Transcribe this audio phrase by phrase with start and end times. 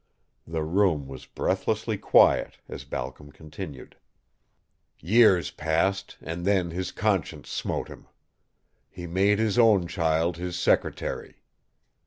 [0.47, 3.97] The room was breathlessly quiet as Balcom continued.
[4.99, 8.07] "Years passed and then his conscience smote him.
[8.89, 11.43] He made his own child his secretary."